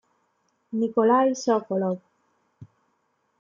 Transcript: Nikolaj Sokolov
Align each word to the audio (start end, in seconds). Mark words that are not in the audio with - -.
Nikolaj 0.77 1.27
Sokolov 1.41 2.01